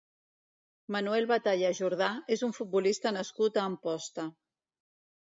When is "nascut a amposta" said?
3.21-4.31